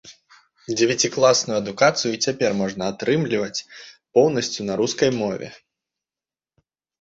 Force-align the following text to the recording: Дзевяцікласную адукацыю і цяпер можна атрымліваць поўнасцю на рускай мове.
Дзевяцікласную 0.77 1.55
адукацыю 1.63 2.11
і 2.15 2.19
цяпер 2.27 2.51
можна 2.61 2.83
атрымліваць 2.95 3.65
поўнасцю 4.19 4.61
на 4.71 4.79
рускай 4.81 5.11
мове. 5.21 5.47